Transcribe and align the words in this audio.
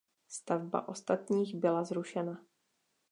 Stavba 0.27 0.87
ostatních 0.87 1.55
byla 1.55 1.83
zrušena. 1.83 2.43